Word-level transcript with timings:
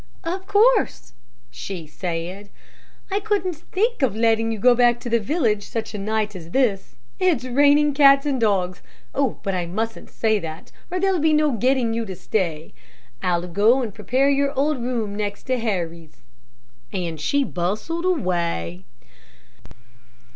"Of 0.23 0.47
course," 0.47 1.13
she 1.51 1.85
said. 1.85 2.49
"I 3.11 3.19
couldn't 3.19 3.53
think 3.57 4.01
of 4.01 4.15
letting 4.15 4.51
you 4.51 4.57
go 4.57 4.73
back 4.73 4.99
to 5.01 5.09
the 5.11 5.19
village 5.19 5.61
such 5.67 5.93
a 5.93 5.99
night 5.99 6.35
as 6.35 6.49
this. 6.49 6.95
It's 7.19 7.43
raining 7.45 7.93
cats 7.93 8.25
and 8.25 8.41
dogs 8.41 8.81
but 9.13 9.53
I 9.53 9.67
mustn't 9.67 10.09
say 10.09 10.39
that, 10.39 10.71
or 10.89 10.99
there'll 10.99 11.19
be 11.19 11.33
no 11.33 11.51
getting 11.51 11.93
you 11.93 12.03
to 12.07 12.15
stay. 12.15 12.73
I'll 13.21 13.47
go 13.47 13.83
and 13.83 13.93
prepare 13.93 14.27
your 14.31 14.57
old 14.57 14.81
room 14.81 15.15
next 15.15 15.43
to 15.43 15.59
Harry's." 15.59 16.21
And 16.91 17.21
she 17.21 17.43
bustled 17.43 18.05
away. 18.05 18.85